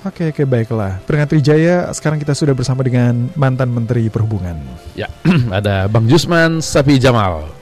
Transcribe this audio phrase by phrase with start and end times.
[0.00, 0.96] Oke, oke baiklah.
[1.04, 4.56] Peringkat Trijaya, sekarang kita sudah bersama dengan mantan Menteri Perhubungan.
[4.96, 5.12] Ya,
[5.52, 7.52] ada Bang Jusman Sapi Jamal.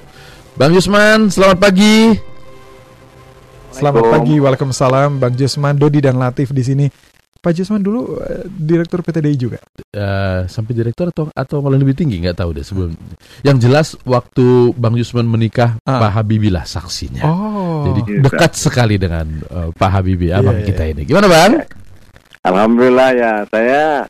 [0.55, 2.15] Bang Jusman, selamat pagi.
[3.75, 6.87] Selamat pagi, Waalaikumsalam, Bang Jusman, Dodi dan Latif di sini.
[7.43, 9.59] Pak Jusman dulu uh, direktur PTDI juga.
[9.91, 12.95] Uh, sampai direktur atau atau malah lebih tinggi nggak tahu deh sebelum.
[13.43, 16.03] Yang jelas waktu Bang Jusman menikah ah.
[16.07, 17.27] Pak Habibie lah saksinya.
[17.27, 17.83] Oh.
[17.91, 20.93] Jadi dekat sekali dengan uh, Pak Habibie abang yeah, kita yeah.
[20.95, 21.03] ini.
[21.03, 21.53] Gimana Bang?
[22.45, 24.07] Alhamdulillah ya, saya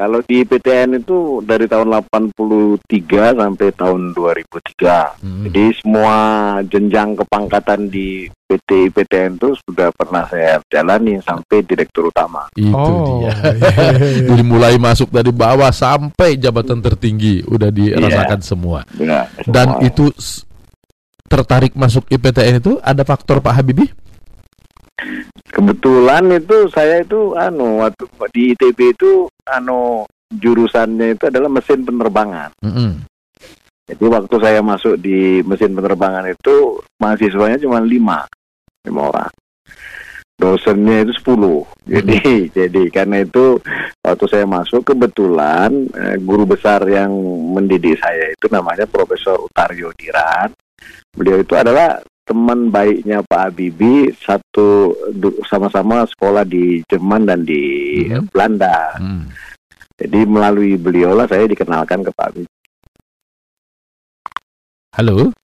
[0.00, 5.20] kalau di PTN itu dari tahun 83 sampai tahun 2003.
[5.20, 5.44] Hmm.
[5.44, 6.16] Jadi semua
[6.64, 12.48] jenjang kepangkatan di PT PTN itu sudah pernah saya jalani sampai direktur utama.
[12.56, 13.28] Itu oh.
[13.28, 13.36] dia.
[14.32, 18.48] Jadi mulai masuk dari bawah sampai jabatan tertinggi udah dirasakan yeah.
[18.48, 18.80] semua.
[18.96, 20.08] Benar, Dan itu
[21.28, 23.92] tertarik masuk IPTN itu ada faktor Pak Habibie?
[25.50, 32.54] Kebetulan itu saya itu anu waktu di ITB itu anu jurusannya itu adalah mesin penerbangan.
[32.62, 32.90] Mm -hmm.
[33.90, 38.22] Jadi waktu saya masuk di mesin penerbangan itu mahasiswanya cuma lima,
[38.86, 39.32] lima orang.
[40.38, 41.66] Dosennya itu sepuluh.
[41.82, 42.40] Jadi mm -hmm.
[42.62, 43.58] jadi karena itu
[44.00, 47.10] waktu saya masuk kebetulan eh, guru besar yang
[47.50, 50.54] mendidik saya itu namanya Profesor Utario Diran.
[51.10, 51.98] Beliau itu adalah
[52.30, 54.94] teman baiknya Pak Habibie satu
[55.50, 57.62] sama-sama sekolah di Jerman dan di
[58.06, 58.30] hmm.
[58.30, 58.94] Belanda.
[58.94, 59.26] Hmm.
[59.98, 62.58] Jadi melalui beliau lah saya dikenalkan ke Pak Habibie.
[64.94, 65.34] Halo.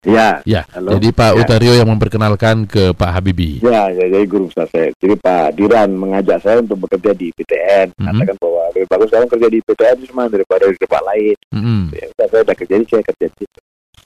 [0.00, 0.40] Ya.
[0.48, 0.64] Ya.
[0.72, 0.96] Halo.
[0.96, 1.38] Jadi Pak ya.
[1.44, 3.60] Utario yang memperkenalkan ke Pak Habibie.
[3.60, 4.88] Ya, ya jadi guru besar saya.
[4.96, 7.92] Jadi Pak Diran mengajak saya untuk bekerja di PTN.
[7.92, 8.06] Mm -hmm.
[8.16, 11.36] Katakan bahwa lebih bagus sekarang kerja di PTN cuma daripada di tempat lain.
[11.52, 11.80] Mm -hmm.
[11.92, 13.60] ya, saya udah kerja di saya kerja di situ.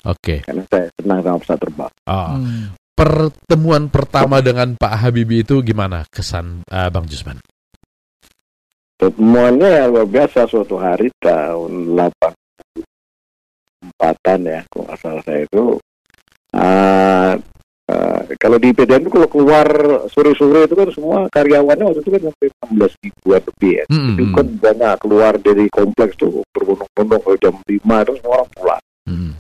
[0.05, 0.21] Oke.
[0.21, 0.39] Okay.
[0.45, 1.93] Karena saya senang sama pesawat terbang.
[2.09, 2.37] Oh.
[2.37, 2.77] Hmm.
[2.95, 7.43] Pertemuan pertama dengan Pak Habibie itu gimana kesan uh, Bang Jusman?
[8.95, 15.75] Pertemuannya ya luar biasa suatu hari tahun 84-an ya, kalau nggak salah saya itu.
[16.55, 17.35] Uh,
[17.91, 19.67] uh, kalau di PDN itu kalau keluar
[20.07, 22.47] sore-sore itu kan semua karyawannya waktu itu kan sampai
[22.79, 23.85] 16 ribuan lebih ya.
[23.91, 24.15] Mm -hmm.
[24.15, 28.79] Itu kan banyak keluar dari kompleks tuh berbondong-bondong jam 5 itu semua orang pulang.
[29.11, 29.35] Mm -hmm.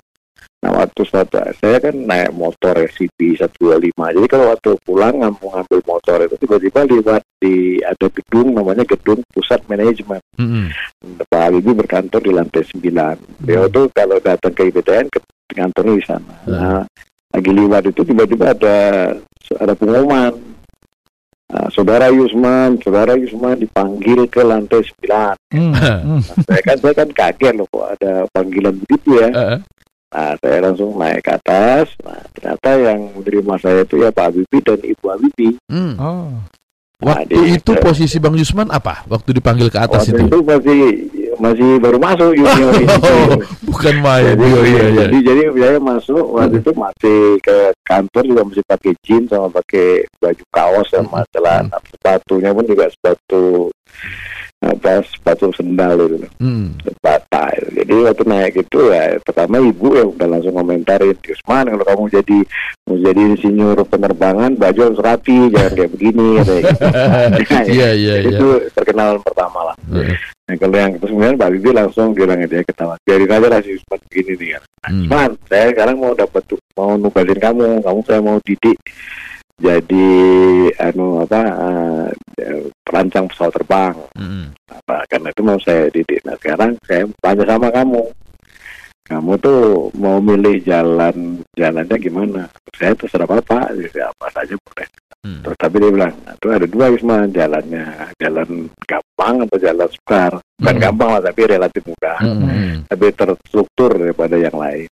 [0.65, 5.81] Nah waktu suatu saya kan naik motor CP 125 jadi kalau waktu pulang ngambil ngambil
[5.85, 10.65] motor itu tiba-tiba lihat di ada gedung namanya gedung pusat manajemen mm -hmm.
[11.29, 12.81] Pak Habibie berkantor di lantai 9
[13.45, 15.21] dia mm tuh kalau datang ke IPTN ke
[15.53, 16.81] kantornya di sana mm nah
[17.37, 18.77] lagi lewat itu tiba-tiba ada
[19.61, 20.33] ada pengumuman
[21.55, 25.39] Nah, saudara Yusman, saudara Yusman dipanggil ke lantai 9.
[25.55, 25.71] Hmm.
[25.71, 26.19] Nah,
[26.51, 29.29] saya kan saya kan kaget loh kok ada panggilan begitu ya.
[29.31, 29.59] Uh -uh.
[30.15, 31.91] Nah, saya langsung naik ke atas.
[32.07, 35.55] Nah, ternyata yang menerima saya itu ya Pak Habibie dan Ibu Habibie.
[35.67, 35.95] Hmm.
[35.99, 36.31] Oh.
[37.03, 39.03] Waktu nah, itu posisi Bang Yusman apa?
[39.11, 40.31] Waktu dipanggil ke atas waktu itu?
[40.31, 40.81] itu masih
[41.43, 43.35] masih baru masuk junior oh,
[43.67, 44.39] bukan main.
[44.39, 45.05] Jadi, oh, iya, iya.
[45.11, 50.07] jadi, jadi saya masuk waktu itu masih ke kantor juga masih pakai jeans sama pakai
[50.23, 51.87] baju kaos sama celana hmm.
[51.99, 53.75] sepatunya pun juga sepatu
[54.65, 56.81] apa sepatu sendal itu hmm.
[57.75, 62.39] jadi waktu naik itu ya pertama ibu yang udah langsung komentarin Yusman kalau kamu jadi
[62.89, 66.55] mau jadi insinyur penerbangan baju harus rapi jangan kayak begini gitu.
[67.77, 70.17] iya iya iya itu perkenalan pertama lah hmm.
[70.49, 74.01] nah kalau yang kemudian Pak Bibi langsung bilang dia ketawa biarin aja lah si Yusman
[74.09, 75.33] begini nih kan nah, hmm.
[75.45, 78.81] saya sekarang mau dapat mau nugasin kamu kamu saya mau didik
[79.55, 80.09] jadi
[80.83, 82.07] anu apa uh,
[82.83, 83.97] perancang pesawat terbang.
[84.19, 84.47] Mm.
[84.67, 86.21] Apa karena itu mau saya didik.
[86.27, 88.03] Nah sekarang saya tanya sama kamu.
[89.05, 92.49] Kamu tuh mau milih jalan jalannya gimana?
[92.73, 94.89] Saya terserah bapak, jadi apa saja boleh.
[95.21, 95.45] Hmm.
[95.45, 97.85] Terus tapi dia bilang, itu ada dua Wisma jalannya,
[98.17, 98.49] jalan
[98.89, 100.33] gampang atau jalan sukar.
[100.57, 100.85] Bukan hmm.
[100.89, 102.17] gampang lah, tapi relatif mudah.
[102.25, 102.89] Hmm.
[102.89, 104.89] Tapi terstruktur daripada yang lain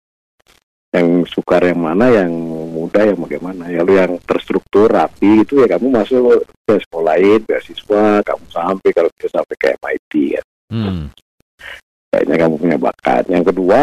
[0.93, 2.29] yang sukar yang mana, yang
[2.69, 3.65] muda yang bagaimana.
[3.73, 8.89] Ya lu yang terstruktur rapi itu ya kamu masuk ke sekolah lain, beasiswa, kamu sampai
[8.93, 10.45] kalau bisa sampai ke MIT kan.
[10.69, 11.05] Hmm.
[12.13, 13.23] Kayaknya kamu punya bakat.
[13.25, 13.81] Yang kedua,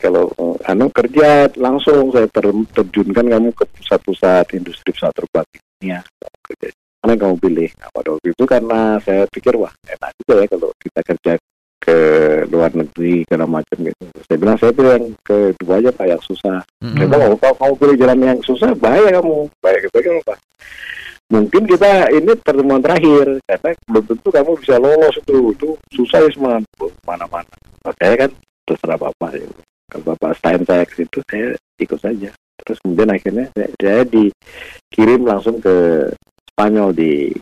[0.00, 0.32] kalau
[0.64, 6.00] anu kerja langsung saya ter, terjunkan kamu ke pusat-pusat industri pesawat terbang dunia.
[6.48, 6.72] Kerja
[7.02, 7.70] mana kamu pilih?
[7.76, 11.32] Nah, pada waktu itu karena saya pikir wah enak juga ya kalau kita kerja
[11.82, 11.98] ke
[12.46, 14.04] luar negeri segala macam gitu.
[14.30, 16.58] Saya bilang saya pilih yang kedua aja pak yang susah.
[16.78, 16.94] Mm-hmm.
[16.94, 19.36] Saya bilang kalau kamu pilih jalan yang susah bahaya kamu.
[19.58, 20.38] Bahaya gitu kan pak.
[21.32, 26.28] Mungkin kita ini pertemuan terakhir karena belum tentu kamu bisa lolos itu itu susah ya
[26.30, 26.60] semua
[27.02, 27.50] mana-mana.
[27.82, 28.30] Makanya kan
[28.68, 29.48] terserah bapak ya.
[29.90, 32.30] Kalau bapak Stein saya ke situ saya ikut saja.
[32.62, 36.08] Terus kemudian akhirnya saya, saya dikirim langsung ke
[36.52, 37.32] Spanyol di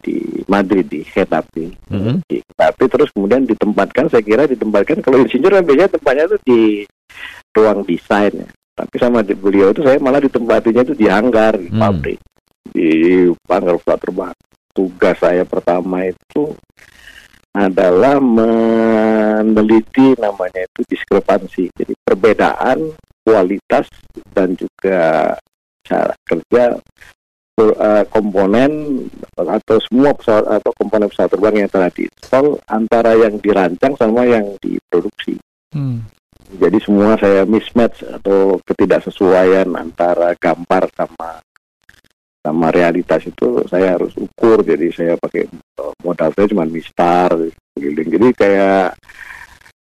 [0.00, 1.72] di Madrid di Getafe.
[1.90, 2.16] Mm-hmm.
[2.28, 6.60] di Getafe terus kemudian ditempatkan saya kira ditempatkan kalau insinyur kan biasanya tempatnya itu di
[7.56, 8.48] ruang desain ya.
[8.76, 11.80] Tapi sama di beliau itu saya malah ditempatinya itu di hanggar di mm.
[11.80, 12.20] pabrik.
[12.68, 12.88] Di
[13.48, 14.36] hanggar pesawat terbang.
[14.76, 16.52] Tugas saya pertama itu
[17.56, 21.72] adalah meneliti namanya itu diskrepansi.
[21.72, 22.92] Jadi perbedaan
[23.24, 23.88] kualitas
[24.36, 25.32] dan juga
[25.86, 26.76] cara kerja
[27.56, 28.70] uh, komponen
[29.36, 34.44] atau semua pesawat atau komponen pesawat terbang yang telah diinstal antara yang dirancang sama yang
[34.60, 35.40] diproduksi.
[35.72, 36.04] Hmm.
[36.46, 41.42] Jadi semua saya mismatch atau ketidaksesuaian antara gambar sama
[42.46, 44.62] sama realitas itu saya harus ukur.
[44.62, 45.50] Jadi saya pakai
[46.06, 47.34] modal saya cuma mistar,
[47.74, 48.94] jadi kayak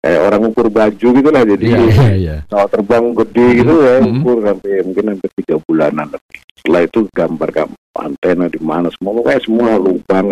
[0.05, 2.39] kayak orang ukur baju gitu lah jadi yeah, yeah, yeah.
[2.45, 4.13] pesawat terbang gede gitu ya mm -hmm.
[4.21, 9.17] ukur sampai mungkin sampai tiga bulanan lebih setelah itu gambar gambar antena di mana semua
[9.17, 10.25] pokoknya semua lubang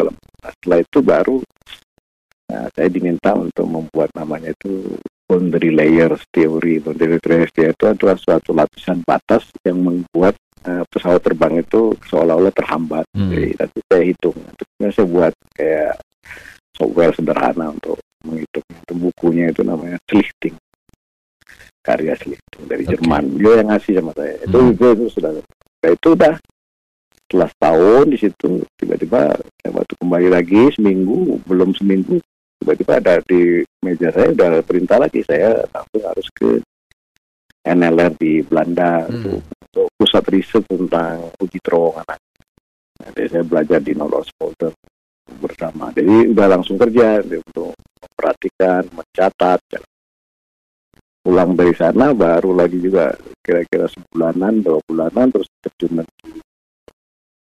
[0.45, 1.37] setelah itu baru
[2.53, 4.93] nah, saya diminta untuk membuat namanya itu
[5.25, 10.37] boundary layers teori boundary layers itu adalah suatu lapisan batas yang membuat
[10.69, 13.29] uh, pesawat terbang itu seolah-olah terhambat mm.
[13.33, 15.93] jadi nanti saya hitung nanti saya buat kayak
[16.77, 20.55] software sederhana untuk menghitung itu bukunya itu namanya Schlichting
[21.83, 22.95] karya Schlichting dari okay.
[22.95, 24.73] Jerman dia yang ngasih sama saya itu hmm.
[24.73, 26.35] itu, itu sudah nah, itu udah
[27.23, 28.49] setelah setahun di situ
[28.79, 32.21] tiba-tiba saya waktu kembali lagi seminggu belum seminggu
[32.61, 36.49] tiba-tiba ada di meja saya udah perintah lagi saya langsung harus ke
[37.63, 39.11] NLR di Belanda hmm.
[39.11, 42.19] untuk, untuk pusat riset tentang uji terowongan
[43.03, 44.71] Jadi saya belajar di Nolos Polder
[45.39, 45.91] bersama.
[45.91, 49.59] Jadi udah langsung kerja untuk memperhatikan, mencatat.
[51.23, 56.39] Pulang dari sana baru lagi juga kira-kira sebulanan, dua bulanan terus terjun di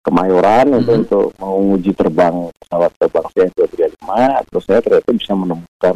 [0.04, 0.98] Kemayoran mm -hmm.
[1.00, 4.10] untuk, mau uji terbang pesawat terbang CN235
[4.52, 5.96] terus saya ternyata bisa menemukan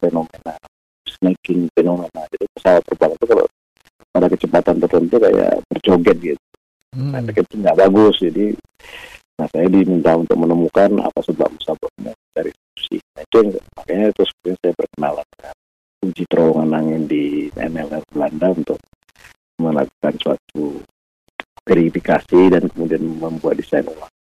[0.00, 0.54] fenomena
[1.22, 2.22] snaking fenomena.
[2.34, 3.46] Jadi pesawat terbang itu kalau
[4.12, 6.44] pada kecepatan tertentu kayak berjoget gitu.
[6.92, 7.12] Hmm.
[7.14, 8.16] Nah, itu nggak bagus.
[8.20, 8.46] Jadi
[9.42, 13.02] Nah, saya diminta untuk menemukan apa sebab-sebabnya dari fungsi.
[13.02, 15.54] Nah, itu yang, makanya terus kemudian saya berkenalan dengan
[16.06, 17.24] uji terowongan angin di
[17.58, 18.78] NLR Belanda untuk
[19.58, 20.78] melakukan suatu
[21.66, 24.14] verifikasi dan kemudian membuat desain ulang.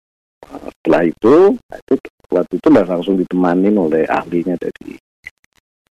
[0.49, 1.37] Nah, setelah itu,
[1.69, 1.95] nah itu
[2.33, 4.97] waktu itu langsung ditemani oleh ahlinya dari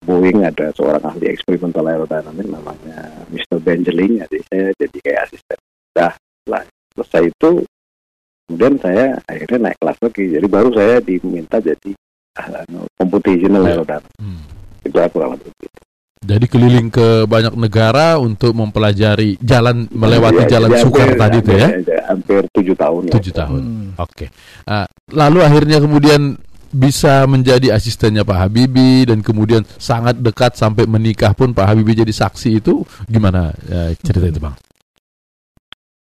[0.05, 3.57] Boeing ada seorang ahli eksperimental aerodinamik namanya Mr.
[3.57, 5.57] Benjeling jadi saya jadi kayak asisten.
[5.97, 6.61] Nah, setelah
[6.93, 7.65] selesai itu
[8.45, 11.91] kemudian saya akhirnya naik kelas lagi jadi baru saya diminta jadi
[12.39, 13.99] uh, computational ya.
[14.21, 14.41] hmm.
[14.85, 15.79] itu aku lebih itu
[16.25, 21.51] jadi keliling ke banyak negara untuk mempelajari jalan melewati ya, jalan sukar hampir, tadi itu
[21.53, 21.67] ya?
[21.69, 22.01] ya?
[22.09, 23.01] Hampir tujuh tahun.
[23.13, 23.39] Tujuh ya.
[23.45, 23.61] tahun.
[23.61, 23.89] Hmm.
[24.01, 24.25] Oke.
[24.25, 24.27] Okay.
[24.65, 26.41] Uh, lalu akhirnya kemudian
[26.73, 32.11] bisa menjadi asistennya Pak Habibie dan kemudian sangat dekat sampai menikah pun Pak Habibie jadi
[32.11, 34.57] saksi itu gimana uh, cerita itu Bang?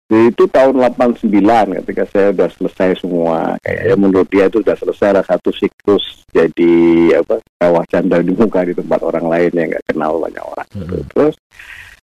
[0.06, 1.34] Itu tahun 89
[1.82, 3.58] ketika saya sudah selesai semua.
[3.66, 6.74] Kayaknya menurut dia itu sudah selesai ada satu siklus jadi
[7.18, 10.68] apa kawah canda di muka di tempat orang lain yang nggak kenal banyak orang.
[10.78, 11.02] Mm -hmm.
[11.10, 11.36] terus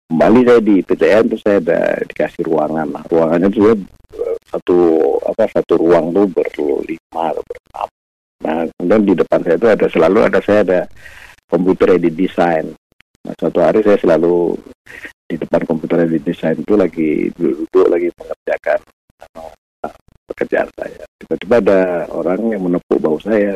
[0.09, 2.89] kembali saya di PTN terus saya ada dikasih ruangan.
[2.89, 3.61] Nah, ruangannya itu
[4.51, 4.79] satu
[5.31, 7.89] apa satu ruang tuh berlima atau berenam
[8.41, 10.81] nah kemudian di depan saya itu ada selalu ada saya ada
[11.47, 12.75] komputer edit design
[13.23, 14.57] nah suatu hari saya selalu
[15.31, 18.79] di depan komputer di desain itu lagi duduk lagi mengerjakan
[19.39, 19.95] uh,
[20.35, 21.07] pekerjaan saya.
[21.23, 23.55] Tiba-tiba ada orang yang menepuk bau saya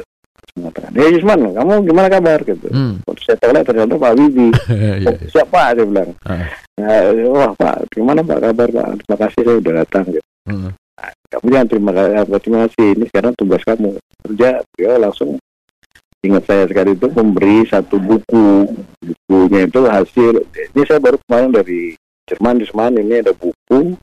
[0.54, 2.70] mengatakan, "Hei Yusman, kamu gimana kabar?" gitu.
[2.70, 3.02] Hmm.
[3.18, 4.48] saya tahu ternyata Pak Wibi.
[4.70, 5.26] Iya, oh, iya.
[5.32, 5.74] siapa?
[5.74, 6.10] Dia bilang.
[6.22, 6.46] Uh.
[6.78, 6.98] Nah,
[7.34, 8.88] wah Pak, gimana Pak kabar Pak?
[9.02, 10.28] Terima kasih saya sudah datang gitu.
[10.46, 10.70] Hmm.
[10.70, 12.86] Nah, kamu jangan terima kasih, terima kasih.
[12.94, 13.90] Ini sekarang tugas kamu
[14.22, 14.50] kerja.
[14.78, 15.30] Dia langsung
[16.24, 18.72] ingat saya sekali itu memberi satu buku.
[19.28, 23.96] Bukunya itu hasil ini saya baru kemarin dari Jerman di Jerman ini ada buku.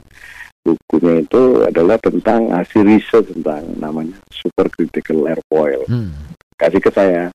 [0.62, 6.38] Bukunya itu adalah tentang hasil riset tentang namanya supercritical airfoil hmm.
[6.62, 7.34] kasih ke saya.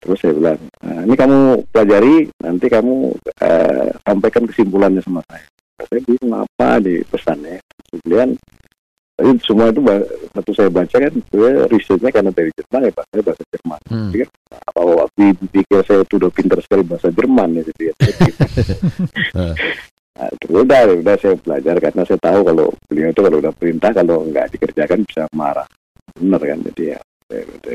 [0.00, 1.38] Terus saya bilang nah, ini kamu
[1.74, 5.44] pelajari nanti kamu uh, sampaikan kesimpulannya sama saya.
[5.90, 7.58] Saya bingung apa di pesannya?
[7.90, 8.38] Kemudian
[9.20, 9.84] tapi semua itu
[10.32, 13.80] waktu saya baca kan gue risetnya karena dari Jerman ya bahasa bahasa Jerman.
[13.92, 14.08] Hmm.
[14.08, 14.30] Jadi kan
[14.64, 15.22] apa waktu
[15.52, 17.94] pikir saya itu udah pintar sekali bahasa Jerman ya jadi ya.
[20.16, 23.90] nah, terus udah udah saya belajar karena saya tahu kalau beliau itu kalau udah perintah
[23.92, 25.68] kalau nggak dikerjakan bisa marah.
[26.16, 27.00] Benar kan jadi ya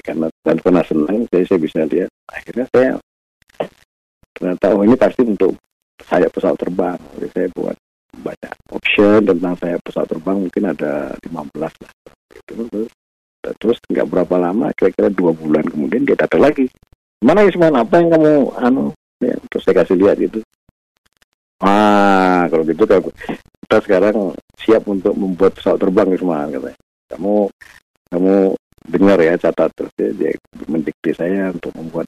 [0.01, 2.91] karena dan pernah senang saya saya bisa lihat akhirnya saya
[4.33, 5.53] ternyata oh ini pasti untuk
[6.01, 7.77] saya pesawat terbang jadi saya buat
[8.21, 10.91] banyak option tentang saya pesawat terbang mungkin ada
[11.23, 11.73] 15 lah.
[12.31, 12.87] Gitu.
[13.45, 16.65] Terus nggak berapa lama kira-kira dua bulan kemudian dia datang lagi.
[17.21, 18.91] Mana Isman apa yang kamu anu?
[19.23, 20.41] Ya, terus saya kasih lihat gitu.
[21.63, 26.79] Ah kalau gitu kita sekarang siap untuk membuat pesawat terbang Isman katanya.
[27.09, 27.33] Kamu
[28.11, 28.33] kamu
[28.85, 30.31] dengar ya catat terus dia, dia
[30.69, 32.05] mendikte saya untuk membuat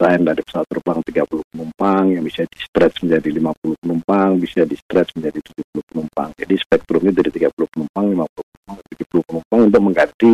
[0.00, 4.72] desain dari pesawat terbang 30 penumpang yang bisa di stretch menjadi 50 penumpang bisa di
[4.72, 5.44] stretch menjadi
[5.76, 6.28] 70 penumpang.
[6.40, 10.32] Jadi spektrumnya dari 30 penumpang 50 penumpang 70 penumpang untuk mengganti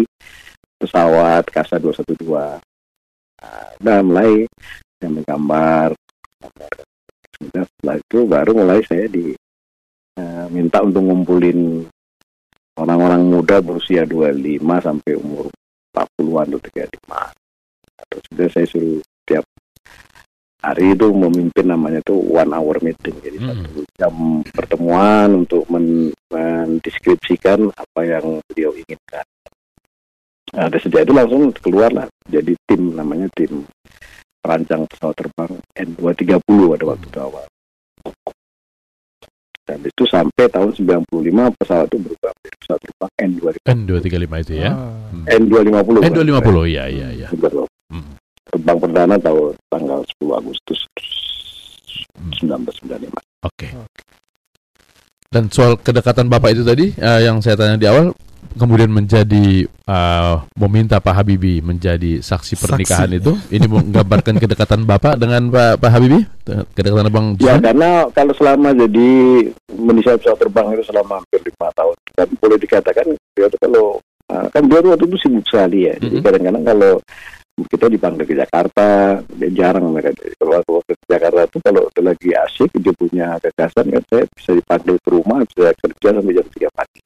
[0.78, 2.62] pesawat Kasa 212
[3.82, 4.46] nah, mulai
[5.02, 5.88] saya menggambar
[7.35, 9.35] setelah itu baru mulai saya di
[10.14, 11.82] uh, minta untuk ngumpulin
[12.78, 15.50] orang-orang muda berusia 25 sampai umur
[15.90, 16.61] 40-an atau
[18.23, 18.30] 35.
[18.30, 19.02] Terus saya suruh
[20.64, 23.16] hari itu memimpin namanya itu one hour meeting.
[23.20, 23.48] Jadi hmm.
[23.48, 24.14] satu jam
[24.50, 29.26] pertemuan untuk men mendeskripsikan apa yang beliau inginkan.
[30.54, 33.66] Nah, dari sejak itu langsung keluar lah jadi tim namanya tim
[34.38, 37.46] perancang pesawat terbang N230 pada waktu itu awal.
[39.66, 41.10] Dan itu sampai tahun 95
[41.58, 43.66] pesawat itu berubah menjadi pesawat terbang N235.
[43.66, 44.70] N235 itu ya?
[44.70, 45.25] Hmm.
[45.26, 45.96] N250.
[46.06, 47.28] N250, iya, iya, iya.
[47.90, 48.14] Hmm.
[48.47, 50.81] Terbang perdana tahun tanggal 10 Agustus
[52.41, 53.11] 1995.
[53.11, 53.19] Oke.
[53.50, 53.71] Okay.
[55.26, 58.15] Dan soal kedekatan Bapak itu tadi, uh, yang saya tanya di awal,
[58.57, 63.21] kemudian menjadi uh, meminta Pak Habibie menjadi saksi pernikahan saksi.
[63.21, 68.73] itu ini menggambarkan kedekatan Bapak dengan Pak Pak Habibie kedekatan Abang Ya karena kalau selama
[68.73, 69.11] jadi
[69.76, 73.87] menisa pesawat terbang itu selama hampir lima tahun dan boleh dikatakan dia itu kalau
[74.33, 76.05] uh, kan dia waktu itu sibuk sekali ya mm -hmm.
[76.09, 76.93] jadi kadang-kadang kalau
[77.56, 82.70] kita dipanggil ke Jakarta dia jarang mereka kalau aku ke Jakarta itu kalau lagi asik
[82.76, 87.00] dia punya gagasan kan saya bisa dipanggil ke rumah bisa kerja sampai jam tiga pagi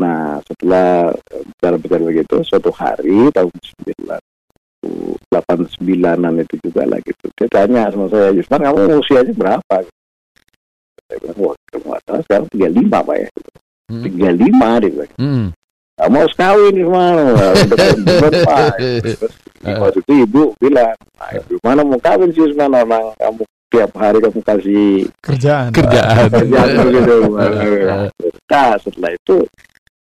[0.00, 3.50] Nah, setelah bicara-bicara begitu, suatu hari tahun
[5.30, 7.30] 89-an itu juga lagi gitu.
[7.38, 9.76] Dia tanya sama saya, Yusman kamu usianya berapa?
[11.06, 13.28] Saya bilang, wah, kamu salah sekarang 35 Pak ya.
[13.92, 14.02] Hmm.
[14.02, 15.12] 35 dia bilang.
[15.20, 15.46] Hmm.
[16.00, 17.14] Kamu harus kawin Yusman.
[17.36, 18.74] Udah Pak.
[19.62, 24.18] Waktu itu ibu bilang, nah, ibu mana mau kawin sih Yusman orang kamu tiap hari
[24.20, 25.68] kamu kasih kerjaan.
[25.72, 27.16] Kerjaan, kerjaan gitu.
[28.52, 29.36] nah setelah itu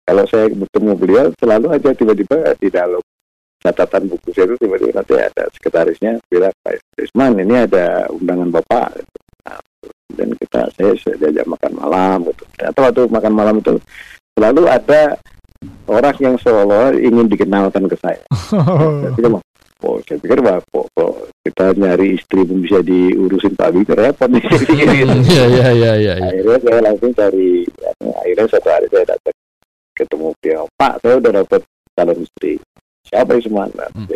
[0.08, 3.04] kalau saya bertemu beliau selalu aja tiba-tiba di dalam
[3.60, 8.88] catatan buku saya itu tiba-tiba nanti ada sekretarisnya bilang Pak Isman ini ada undangan bapak.
[9.44, 9.60] Nah,
[10.16, 12.44] dan kita saya diajak makan malam gitu.
[12.64, 13.76] Atau waktu makan malam itu
[14.40, 15.20] selalu ada
[15.90, 18.24] orang yang seolah ingin dikenalkan ke saya.
[19.18, 19.42] Jadi,
[19.80, 24.28] Oh, saya pikir wah kok, kok kita nyari istri pun bisa diurusin Pak Habibie repot
[24.28, 24.44] nih.
[25.32, 26.14] Iya iya iya iya.
[26.20, 29.32] Akhirnya saya langsung cari, ya, akhirnya satu hari saya datang
[30.00, 31.62] ketemu dia Pak saya udah dapat
[31.92, 32.56] calon istri
[33.04, 34.08] siapa itu semua hmm.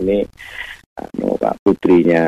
[0.00, 0.24] ini
[0.96, 2.24] anu Pak putrinya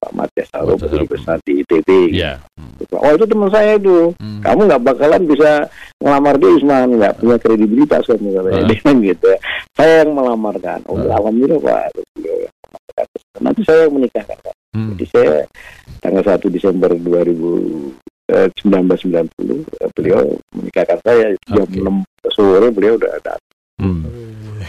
[0.00, 2.40] Pak Matias Saru putri besar di ITB yeah.
[2.56, 2.96] hmm.
[2.96, 4.40] oh itu teman saya itu hmm.
[4.40, 5.68] kamu nggak bakalan bisa
[6.00, 8.68] melamar dia Isman nggak punya kredibilitas kamu katanya uh.
[8.72, 9.26] dia gitu
[9.76, 11.12] saya yang melamarkan oh uh.
[11.12, 11.84] alhamdulillah Pak
[13.44, 14.88] nanti saya yang menikahkan Pak hmm.
[14.96, 15.34] jadi saya
[16.00, 21.78] tanggal 1 Desember 2000 1990 eh, beliau menikahkan saya jam okay.
[21.78, 23.34] 6 sore beliau udah ada.
[23.78, 24.02] Hmm.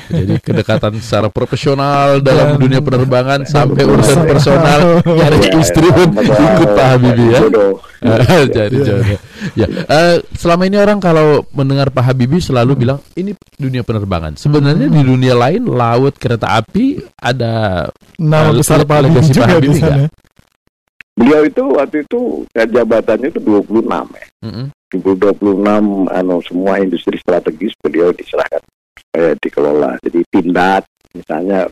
[0.07, 6.09] Jadi kedekatan secara profesional dalam Dan dunia penerbangan sampai urusan personal nyari ya, istri pun
[6.15, 7.41] ikut Pak Habibie ya.
[8.57, 9.19] Jadi jodoh.
[9.53, 14.37] Ya, uh, selama ini orang kalau mendengar Pak Habibie selalu bilang ini dunia penerbangan.
[14.39, 17.85] Sebenarnya di dunia lain laut kereta api ada
[18.17, 20.05] nama besar Pak Habibie juga Pak Habibie di sana.
[21.17, 24.27] Beliau itu waktu itu jabatannya itu 26 ya.
[24.45, 24.65] Mm -hmm.
[24.87, 28.63] 26 anu semua industri strategis beliau diserahkan
[28.99, 29.91] supaya dikelola.
[30.01, 31.69] Jadi pindad misalnya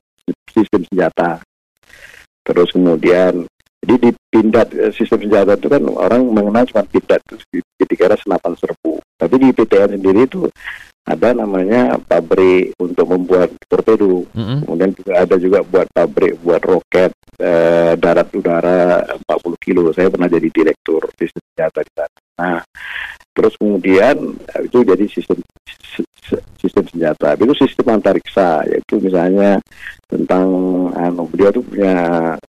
[0.50, 1.42] sistem senjata.
[2.46, 3.46] Terus kemudian
[3.86, 8.58] jadi di pindad eh, sistem senjata itu kan orang mengenal cuma pindad itu dikira senapan
[8.58, 8.98] serbu.
[9.16, 10.50] Tapi di PTN sendiri itu
[11.06, 14.26] ada namanya pabrik untuk membuat torpedo.
[14.34, 14.58] Mm-hmm.
[14.66, 19.94] Kemudian juga ada juga buat pabrik buat roket eh, darat udara 40 kilo.
[19.94, 22.18] Saya pernah jadi direktur bisnis senjata di sana.
[22.42, 22.60] Nah,
[23.38, 25.46] terus kemudian eh, itu jadi sistem
[26.66, 27.38] sistem senjata.
[27.38, 29.62] Itu sistem antariksa, yaitu misalnya
[30.10, 30.48] tentang
[30.98, 31.96] anu beliau tuh punya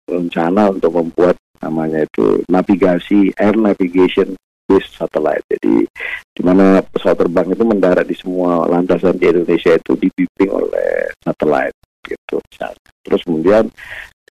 [0.05, 4.37] rencana untuk membuat namanya itu navigasi air navigation
[4.69, 5.43] base satellite.
[5.49, 5.87] Jadi
[6.33, 11.73] di mana pesawat terbang itu mendarat di semua landasan di Indonesia itu dibimbing oleh satelit
[12.03, 12.89] gitu misalnya.
[13.03, 13.63] Terus kemudian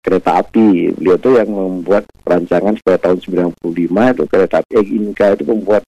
[0.00, 3.60] kereta api beliau tuh yang membuat perancangan supaya tahun 95
[4.16, 5.84] itu kereta api Inka itu membuat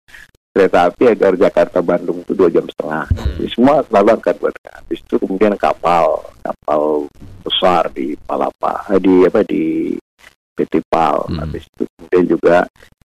[0.53, 3.09] kereta api agar Jakarta Bandung itu dua jam setengah.
[3.09, 3.35] Hmm.
[3.41, 7.09] Jadi semua selalu akan buat habis itu kemudian kapal kapal
[7.41, 9.97] besar di Palapa eh, di apa di
[10.53, 11.17] PT PAL.
[11.33, 11.39] Hmm.
[11.41, 12.57] Habis itu kemudian juga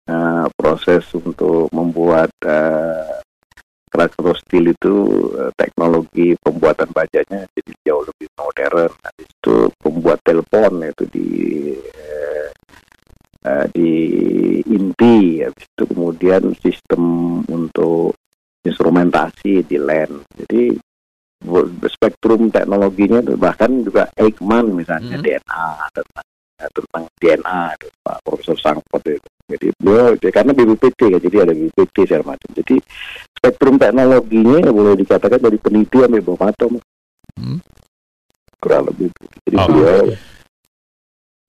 [0.07, 3.19] uh, proses untuk membuat uh,
[3.91, 4.93] keras steel itu
[5.37, 8.91] uh, teknologi pembuatan bajanya jadi jauh lebih modern.
[9.03, 11.27] Habis itu pembuat telepon itu di
[11.75, 12.47] uh,
[13.45, 13.91] uh, di
[14.67, 17.03] inti habis itu kemudian sistem
[17.47, 18.15] untuk
[18.63, 20.73] instrumentasi di land jadi
[21.91, 25.23] spektrum teknologinya bahkan juga Eichmann misalnya hmm.
[25.23, 26.27] DNA tentang
[26.71, 31.97] tentang DNA itu Pak Profesor Sangpot itu jadi beliau karena BPPT kan jadi ada BPPT
[32.07, 32.75] segala macam jadi
[33.35, 36.79] spektrum teknologinya boleh dikatakan dari penelitian di bawah atom
[37.35, 37.59] hmm.
[38.63, 39.11] kurang lebih
[39.43, 39.67] jadi oh.
[39.67, 40.03] beliau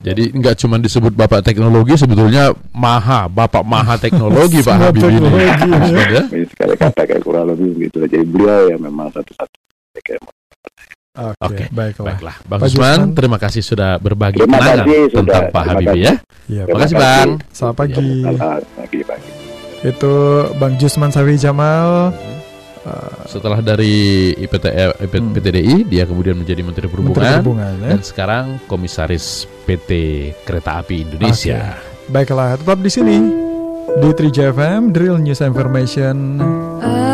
[0.04, 5.32] jadi nggak cuma disebut bapak teknologi, sebetulnya maha, bapak maha teknologi Pak Habib ini.
[5.96, 6.23] ya.
[6.28, 8.04] Sekali kata kayak kurang lebih gitu.
[8.04, 9.56] Jadi beliau ya memang satu-satu.
[9.96, 10.20] Oke,
[11.14, 12.06] okay, okay, baiklah.
[12.11, 12.37] baiklah.
[12.44, 16.14] Bang Usman, terima kasih sudah berbagi kenangan tentang Pak Habibie ya.
[16.50, 17.28] ya terima kasih Bang.
[17.54, 18.11] Selamat pagi.
[18.26, 19.30] Selamat pagi, pagi.
[19.87, 20.14] Itu
[20.58, 22.12] Bang Jusman Sawi Jamal.
[22.84, 25.32] Uh, Setelah dari IPT, hmm.
[25.32, 27.88] PTDI, dia kemudian menjadi Menteri Perhubungan, Menteri Perhubungan ya?
[27.96, 29.90] dan sekarang Komisaris PT
[30.44, 31.75] Kereta Api Indonesia.
[31.75, 32.12] Okay.
[32.12, 33.16] Baiklah, tetap di sini
[33.97, 36.37] di 3 FM Drill News Information.
[36.85, 37.13] Uh.